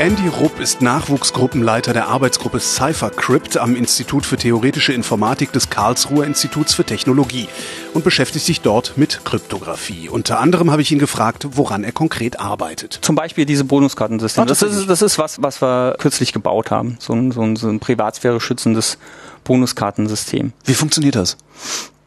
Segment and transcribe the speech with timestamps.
[0.00, 6.72] Andy Rupp ist Nachwuchsgruppenleiter der Arbeitsgruppe CypherCrypt am Institut für Theoretische Informatik des Karlsruher Instituts
[6.72, 7.48] für Technologie
[7.92, 10.08] und beschäftigt sich dort mit Kryptographie.
[10.08, 12.98] Unter anderem habe ich ihn gefragt, woran er konkret arbeitet.
[13.02, 14.42] Zum Beispiel diese Bonuskartensystem.
[14.42, 16.96] Ah, das, ist, das ist was, was wir kürzlich gebaut haben.
[16.98, 18.96] So ein, so ein, so ein Privatsphäre schützendes
[19.44, 20.54] Bonuskartensystem.
[20.64, 21.36] Wie funktioniert das?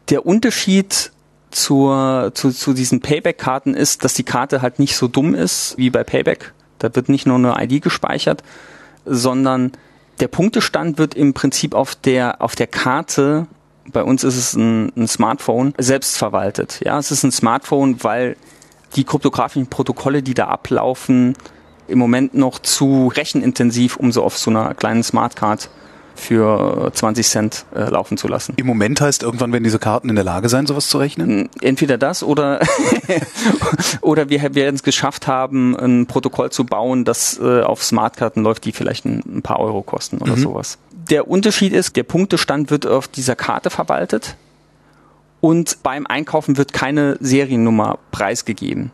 [0.08, 1.12] Der Unterschied
[1.52, 5.90] zur, zu, zu diesen Payback-Karten ist, dass die Karte halt nicht so dumm ist wie
[5.90, 6.52] bei Payback.
[6.84, 8.42] Da wird nicht nur eine ID gespeichert,
[9.06, 9.72] sondern
[10.20, 13.46] der Punktestand wird im Prinzip auf der, auf der Karte,
[13.90, 16.80] bei uns ist es ein, ein Smartphone, selbst verwaltet.
[16.84, 18.36] Ja, es ist ein Smartphone, weil
[18.96, 21.34] die kryptografischen Protokolle, die da ablaufen,
[21.88, 25.70] im Moment noch zu rechenintensiv, um so auf so einer kleinen Smartcard
[26.14, 28.54] für 20 Cent äh, laufen zu lassen.
[28.56, 31.48] Im Moment heißt, irgendwann werden diese Karten in der Lage sein, sowas zu rechnen?
[31.60, 32.60] Entweder das oder
[34.00, 38.64] oder wir werden es geschafft haben, ein Protokoll zu bauen, das äh, auf Smartkarten läuft,
[38.64, 40.40] die vielleicht ein, ein paar Euro kosten oder mhm.
[40.40, 40.78] sowas.
[40.92, 44.36] Der Unterschied ist, der Punktestand wird auf dieser Karte verwaltet
[45.40, 48.92] und beim Einkaufen wird keine Seriennummer preisgegeben.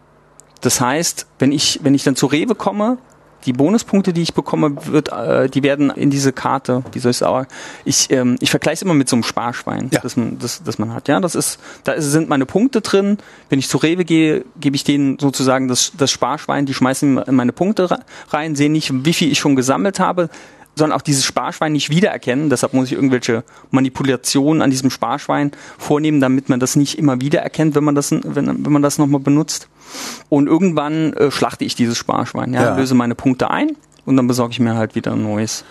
[0.61, 2.99] Das heißt, wenn ich, wenn ich dann zu Rewe komme,
[3.47, 7.19] die Bonuspunkte, die ich bekomme, wird, äh, die werden in diese Karte, wie soll ich
[7.19, 7.47] sagen,
[7.85, 10.01] ich, ähm, ich vergleiche es immer mit so einem Sparschwein, ja.
[10.01, 11.09] das, man, das, das man hat.
[11.09, 13.19] Ja, das ist, da ist, sind meine Punkte drin.
[13.49, 17.35] Wenn ich zu Rewe gehe, gebe ich denen sozusagen das, das Sparschwein, die schmeißen in
[17.35, 20.29] meine Punkte rein, sehen nicht, wie viel ich schon gesammelt habe,
[20.77, 22.51] sondern auch dieses Sparschwein nicht wiedererkennen.
[22.51, 27.75] Deshalb muss ich irgendwelche Manipulationen an diesem Sparschwein vornehmen, damit man das nicht immer wiedererkennt,
[27.75, 29.69] wenn man das, wenn, wenn man das nochmal benutzt.
[30.29, 32.77] Und irgendwann äh, schlachte ich dieses Sparschwein, ja, ja.
[32.77, 35.65] löse meine Punkte ein und dann besorge ich mir halt wieder ein neues.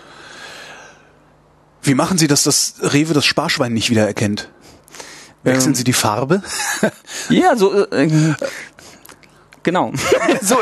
[1.81, 4.49] Wie machen Sie, dass das Rewe das Sparschwein nicht wiedererkennt?
[5.43, 6.43] Wechseln ähm, Sie die Farbe?
[7.29, 8.35] ja, so äh,
[9.63, 9.93] genau.
[10.41, 10.57] so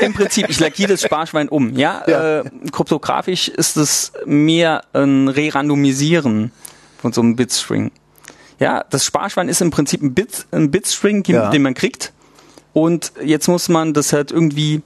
[0.00, 1.74] im Prinzip, ich lackiere das Sparschwein um.
[1.76, 2.40] Ja, ja.
[2.40, 6.52] Äh, kryptografisch ist es mehr ein Re-Randomisieren
[6.98, 7.90] von so einem Bitstring.
[8.58, 11.50] Ja, das Sparschwein ist im Prinzip ein, Bit, ein Bitstring, ja.
[11.50, 12.12] den man kriegt.
[12.76, 14.82] Und jetzt muss man das halt irgendwie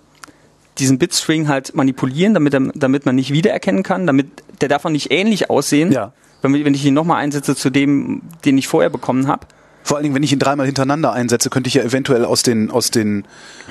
[0.78, 4.28] diesen Bitstring halt manipulieren, damit, er, damit man nicht wiedererkennen kann, damit
[4.60, 6.12] der darf auch nicht ähnlich aussehen, ja.
[6.40, 9.44] wenn, wenn ich ihn nochmal einsetze zu dem, den ich vorher bekommen habe.
[9.82, 12.70] Vor allen Dingen, wenn ich ihn dreimal hintereinander einsetze, könnte ich ja eventuell aus den,
[12.70, 13.26] aus den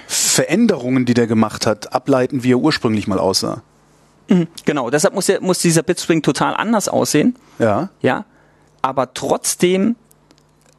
[0.05, 3.63] Veränderungen, die der gemacht hat, ableiten, wie er ursprünglich mal aussah.
[4.27, 7.37] Mhm, genau, deshalb muss, der, muss dieser Bitstring total anders aussehen.
[7.57, 7.87] Ja.
[8.01, 8.25] Ja.
[8.81, 9.95] Aber trotzdem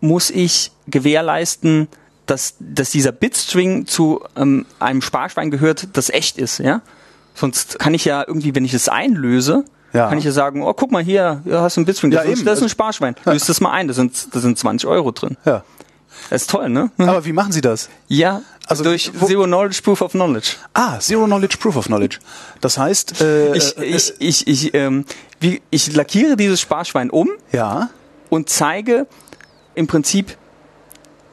[0.03, 1.89] muss ich gewährleisten,
[2.31, 6.81] dass, dass dieser Bitstring zu ähm, einem Sparschwein gehört, das echt ist, ja.
[7.35, 10.09] Sonst kann ich ja irgendwie, wenn ich es einlöse, ja.
[10.09, 12.31] kann ich ja sagen, oh, guck mal hier, hier hast du ein Bitstring, das, ja,
[12.31, 13.17] ist, das ist ein Sparschwein.
[13.25, 13.33] Ja.
[13.33, 15.37] Löst das mal ein, da sind, da sind 20 Euro drin.
[15.45, 15.65] Ja.
[16.29, 16.91] Das ist toll, ne?
[16.99, 17.89] Aber wie machen Sie das?
[18.07, 20.53] Ja, also durch Zero Knowledge Proof of Knowledge.
[20.75, 22.19] Ah, Zero Knowledge Proof of Knowledge.
[22.61, 25.05] Das heißt, äh, ich, ich, ich, ich, ähm,
[25.41, 27.31] wie, ich lackiere dieses Sparschwein um.
[27.53, 27.91] Ja.
[28.29, 29.07] Und zeige
[29.75, 30.37] im Prinzip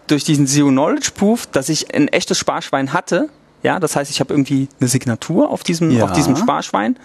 [0.08, 3.30] durch diesen Zero Knowledge Proof, dass ich ein echtes Sparschwein hatte.
[3.64, 6.04] Ja, das heißt, ich habe irgendwie eine Signatur auf diesem, ja.
[6.04, 6.98] auf diesem Sparschwein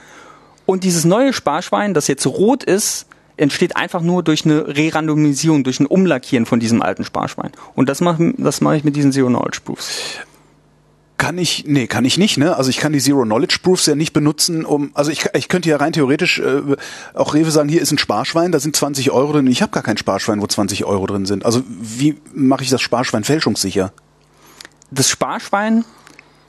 [0.66, 5.80] und dieses neue Sparschwein, das jetzt rot ist, entsteht einfach nur durch eine Re-Randomisierung, durch
[5.80, 7.50] ein Umlackieren von diesem alten Sparschwein.
[7.74, 10.18] Und das mache das mach ich mit diesen Zero Knowledge Proofs.
[11.22, 12.56] Kann ich, nee, kann ich nicht, ne?
[12.56, 15.68] Also ich kann die Zero Knowledge Proofs ja nicht benutzen, um, also ich, ich könnte
[15.68, 16.62] ja rein theoretisch äh,
[17.14, 19.46] auch Rewe sagen, hier ist ein Sparschwein, da sind 20 Euro drin.
[19.46, 21.46] Ich habe gar kein Sparschwein, wo 20 Euro drin sind.
[21.46, 23.92] Also wie mache ich das Sparschwein fälschungssicher?
[24.90, 25.84] Das Sparschwein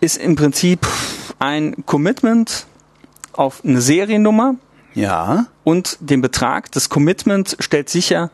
[0.01, 0.87] ist im Prinzip
[1.37, 2.65] ein Commitment
[3.31, 4.55] auf eine Seriennummer.
[4.95, 5.45] Ja.
[5.63, 6.71] Und den Betrag.
[6.71, 8.31] Das Commitment stellt sicher,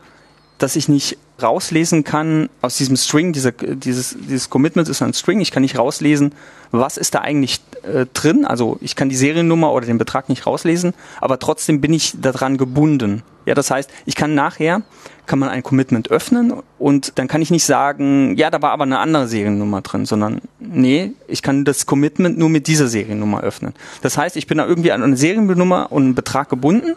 [0.56, 5.40] dass ich nicht rauslesen kann aus diesem String, dieser, dieses, dieses Commitment ist ein String,
[5.40, 6.34] ich kann nicht rauslesen,
[6.70, 8.44] was ist da eigentlich äh, drin.
[8.44, 12.56] Also ich kann die Seriennummer oder den Betrag nicht rauslesen, aber trotzdem bin ich daran
[12.56, 13.22] gebunden.
[13.46, 14.82] Ja, das heißt, ich kann nachher,
[15.26, 18.84] kann man ein Commitment öffnen und dann kann ich nicht sagen, ja, da war aber
[18.84, 23.74] eine andere Seriennummer drin, sondern nee, ich kann das Commitment nur mit dieser Seriennummer öffnen.
[24.02, 26.94] Das heißt, ich bin da irgendwie an eine Seriennummer und einen Betrag gebunden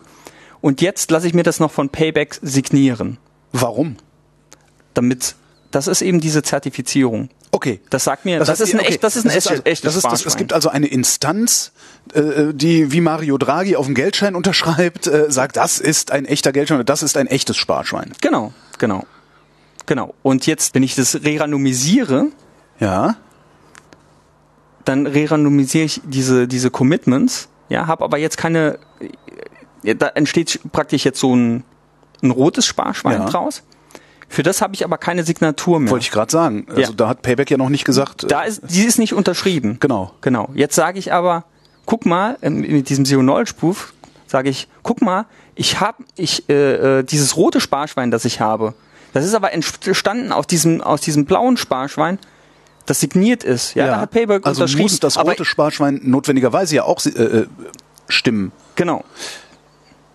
[0.62, 3.18] und jetzt lasse ich mir das noch von Payback signieren.
[3.52, 3.98] Warum?
[4.94, 5.36] Damit,
[5.72, 7.30] das ist eben diese Zertifizierung.
[7.52, 7.80] Okay.
[7.90, 9.52] Das sagt mir, Das, das, heißt, ist ein okay, echt, das ist ein das echtes,
[9.52, 11.72] also, echtes das ist, das, Es gibt also eine Instanz,
[12.14, 16.52] äh, die wie Mario Draghi auf dem Geldschein unterschreibt, äh, sagt, das ist ein echter
[16.52, 18.14] Geldschein oder das ist ein echtes Sparschwein.
[18.22, 19.06] Genau, genau.
[19.86, 20.14] Genau.
[20.24, 22.28] Und jetzt, wenn ich das re-randomisiere,
[22.80, 23.18] Ja.
[24.86, 28.80] dann re-randomisiere ich diese, diese Commitments, ja, habe aber jetzt keine,
[29.84, 31.64] ja, da entsteht praktisch jetzt so ein,
[32.22, 33.26] ein rotes Sparschwein Ja.
[33.30, 33.64] draus.
[34.34, 35.92] Für das habe ich aber keine Signatur mehr.
[35.92, 36.66] Wollte ich gerade sagen.
[36.68, 36.90] Also Ja.
[36.92, 38.24] da hat Payback ja noch nicht gesagt.
[38.24, 39.78] äh, da ist, die ist nicht unterschrieben.
[39.80, 40.12] Genau.
[40.22, 40.50] Genau.
[40.56, 41.44] Jetzt sage ich aber,
[41.86, 43.94] guck mal, ähm, mit diesem Zero-Null-Spuf
[44.26, 48.74] sage ich, guck mal, ich habe ich äh, äh, dieses rote Sparschwein, das ich habe,
[49.14, 52.18] das ist aber entstanden aus diesem aus diesem blauen Sparschwein,
[52.88, 53.76] das signiert ist.
[53.76, 54.86] Ja, da hat Payback also unterschrieben.
[54.86, 57.48] muss das rote Sparschwein notwendigerweise ja auch äh, äh,
[58.10, 58.52] stimmen.
[58.76, 59.04] Genau.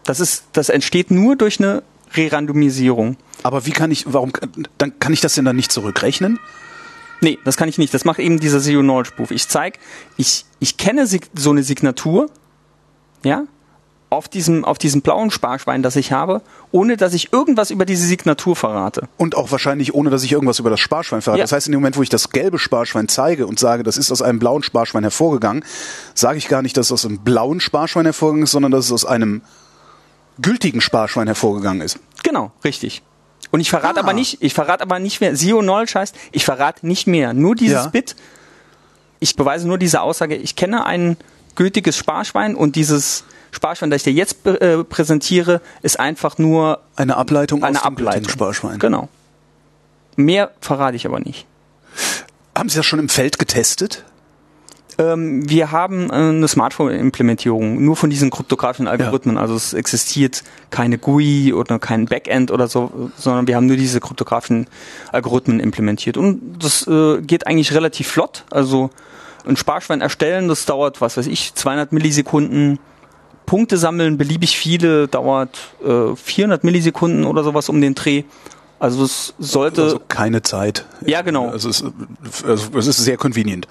[0.02, 1.84] Das ist, das entsteht nur durch eine
[2.14, 3.16] Re-Randomisierung.
[3.42, 4.32] Aber wie kann ich, warum,
[4.78, 6.38] dann kann ich das denn dann nicht zurückrechnen?
[7.20, 7.92] Nee, das kann ich nicht.
[7.94, 9.30] Das macht eben dieser Zero Knowledge Proof.
[9.30, 9.78] Ich zeig,
[10.16, 12.30] ich, ich kenne so eine Signatur,
[13.24, 13.44] ja,
[14.10, 16.40] auf diesem, auf diesem blauen Sparschwein, das ich habe,
[16.70, 19.08] ohne dass ich irgendwas über diese Signatur verrate.
[19.18, 21.40] Und auch wahrscheinlich ohne, dass ich irgendwas über das Sparschwein verrate.
[21.40, 21.44] Ja.
[21.44, 24.10] Das heißt, in dem Moment, wo ich das gelbe Sparschwein zeige und sage, das ist
[24.10, 25.64] aus einem blauen Sparschwein hervorgegangen,
[26.14, 28.92] sage ich gar nicht, dass es aus einem blauen Sparschwein hervorgegangen ist, sondern dass es
[28.92, 29.42] aus einem
[30.40, 31.98] gültigen Sparschwein hervorgegangen ist.
[32.22, 33.02] Genau, richtig.
[33.50, 34.02] Und ich verrate Ah.
[34.02, 37.54] aber nicht, ich verrate aber nicht mehr, Zero Knowledge heißt, ich verrate nicht mehr, nur
[37.54, 37.86] dieses Ja.
[37.86, 38.14] Bit.
[39.20, 41.16] Ich beweise nur diese Aussage, ich kenne ein
[41.54, 47.16] gültiges Sparschwein und dieses Sparschwein, das ich dir jetzt äh, präsentiere, ist einfach nur Eine
[47.16, 48.28] Ableitung eine aus dem Ableitung.
[48.28, 48.78] Sparschwein.
[48.78, 49.08] Genau.
[50.16, 51.46] Mehr verrate ich aber nicht.
[52.56, 54.04] Haben Sie das schon im Feld getestet?
[54.98, 59.38] Ähm, wir haben äh, eine Smartphone-Implementierung nur von diesen kryptografischen Algorithmen.
[59.38, 64.00] Also es existiert keine GUI oder kein Backend oder so, sondern wir haben nur diese
[64.00, 64.66] kryptografischen
[65.12, 66.16] Algorithmen implementiert.
[66.16, 68.44] Und das äh, geht eigentlich relativ flott.
[68.50, 68.90] Also
[69.46, 72.80] ein Sparschwein erstellen, das dauert, was weiß ich, 200 Millisekunden.
[73.46, 78.24] Punkte sammeln, beliebig viele, dauert äh, 400 Millisekunden oder sowas um den Dreh.
[78.78, 79.84] Also es sollte...
[79.84, 80.84] Also keine Zeit.
[81.06, 81.48] Ja, genau.
[81.48, 81.82] Also es,
[82.44, 83.66] also es ist sehr convenient.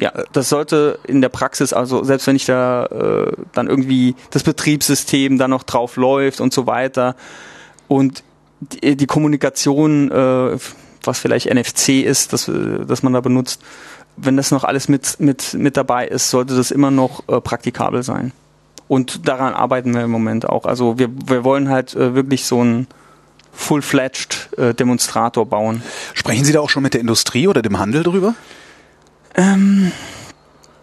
[0.00, 4.42] Ja, das sollte in der Praxis, also selbst wenn ich da äh, dann irgendwie das
[4.42, 7.14] Betriebssystem da noch drauf läuft und so weiter
[7.88, 8.24] und
[8.60, 10.58] die, die Kommunikation, äh,
[11.04, 13.60] was vielleicht NFC ist, das, äh, das man da benutzt,
[14.16, 18.02] wenn das noch alles mit, mit, mit dabei ist, sollte das immer noch äh, praktikabel
[18.02, 18.32] sein.
[18.88, 20.66] Und daran arbeiten wir im Moment auch.
[20.66, 22.86] Also wir, wir wollen halt äh, wirklich so einen
[23.52, 25.82] full-fledged äh, Demonstrator bauen.
[26.14, 28.34] Sprechen Sie da auch schon mit der Industrie oder dem Handel drüber?
[29.34, 29.92] Ähm.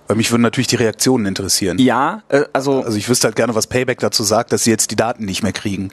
[0.07, 1.77] Weil mich würden natürlich die Reaktionen interessieren.
[1.77, 4.89] Ja, äh, also Also ich wüsste halt gerne, was Payback dazu sagt, dass sie jetzt
[4.91, 5.91] die Daten nicht mehr kriegen.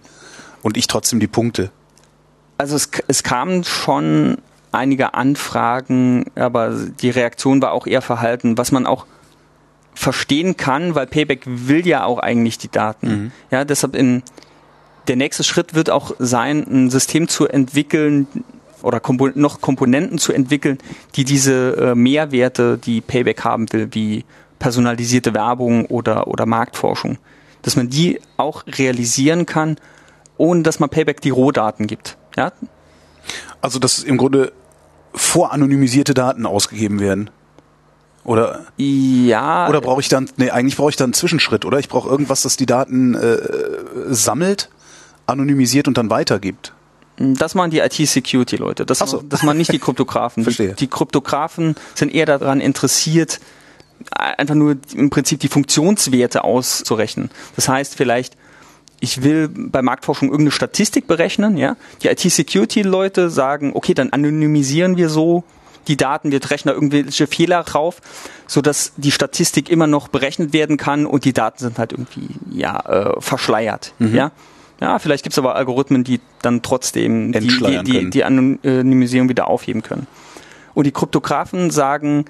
[0.63, 1.71] Und ich trotzdem die Punkte.
[2.59, 4.39] Also es, es kamen schon
[4.73, 9.07] einige Anfragen, aber die Reaktion war auch eher verhalten, was man auch
[9.95, 13.33] verstehen kann, weil Payback will ja auch eigentlich die Daten.
[13.51, 14.23] Ja, deshalb in
[15.09, 18.27] der nächste Schritt wird auch sein, ein System zu entwickeln
[18.83, 20.79] oder Kompo noch Komponenten zu entwickeln,
[21.15, 24.25] die diese äh, Mehrwerte, die Payback haben will, wie
[24.59, 27.19] personalisierte Werbung oder, oder Marktforschung,
[27.63, 29.77] dass man die auch realisieren kann,
[30.37, 32.17] ohne dass man Payback die Rohdaten gibt.
[32.37, 32.53] Ja,
[33.61, 34.53] Also dass im Grunde
[35.15, 37.31] voranonymisierte Daten ausgegeben werden.
[38.25, 41.79] Oder, Ja, oder brauche ich dann, nee, eigentlich brauche ich dann einen Zwischenschritt, oder?
[41.79, 43.39] Ich brauche irgendwas, das die Daten äh,
[44.09, 44.69] sammelt,
[45.27, 46.75] anonymisiert und dann weitergibt.
[47.19, 48.85] Das machen die IT-Security-Leute.
[48.87, 49.23] Das, so.
[49.23, 50.43] das machen nicht die Kryptografen.
[50.45, 50.71] Verstehe.
[50.71, 53.41] Die, die Kryptografen sind eher daran interessiert,
[54.11, 57.31] einfach nur im Prinzip die Funktionswerte auszurechnen.
[57.57, 58.37] Das heißt vielleicht,
[59.01, 61.77] ich will bei Marktforschung irgendeine Statistik berechnen, ja.
[62.03, 65.45] Die IT-Security-Leute sagen, okay, dann anonymisieren wir so
[65.89, 68.01] die Daten, wir rechnen da irgendwelche Fehler drauf,
[68.47, 72.29] so dass die Statistik immer noch berechnet werden kann und die Daten sind halt irgendwie
[72.51, 74.15] ja äh, verschleiert, Mhm.
[74.15, 74.33] ja.
[74.81, 79.83] Ja, vielleicht gibt's aber Algorithmen, die dann trotzdem die, die, die, die Anonymisierung wieder aufheben
[79.83, 80.07] können.
[80.75, 82.27] Und die Kryptografen sagen,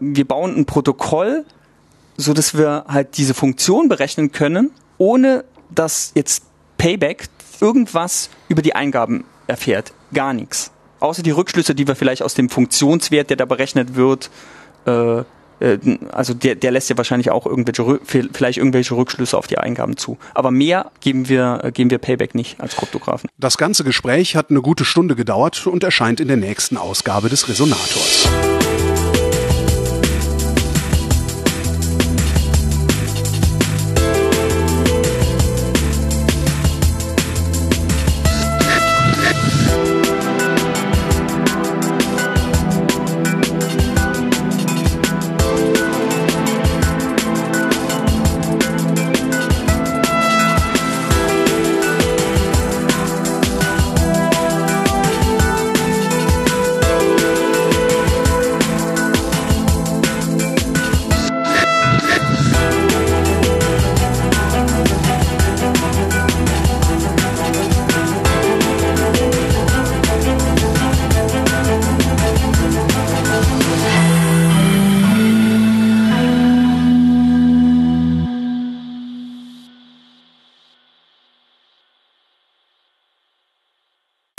[0.00, 1.44] wir bauen ein Protokoll,
[2.16, 6.44] so dass wir halt diese Funktion berechnen können, ohne dass jetzt
[6.78, 7.28] Payback
[7.60, 9.92] irgendwas über die Eingaben erfährt.
[10.12, 10.72] Gar nichts.
[11.00, 14.30] Außer die Rückschlüsse, die wir vielleicht aus dem Funktionswert, der da berechnet wird,
[14.86, 15.22] äh,
[16.12, 20.18] also der, der lässt ja wahrscheinlich auch irgendwelche, vielleicht irgendwelche Rückschlüsse auf die Eingaben zu.
[20.34, 23.28] Aber mehr geben wir, äh, geben wir Payback nicht als Kryptografen.
[23.38, 27.48] Das ganze Gespräch hat eine gute Stunde gedauert und erscheint in der nächsten Ausgabe des
[27.48, 28.28] Resonators.